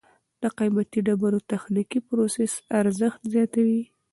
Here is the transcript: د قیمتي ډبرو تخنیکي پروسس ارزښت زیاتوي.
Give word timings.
د 0.41 0.43
قیمتي 0.57 0.99
ډبرو 1.07 1.39
تخنیکي 1.51 1.99
پروسس 2.07 2.53
ارزښت 2.79 3.21
زیاتوي. 3.33 3.81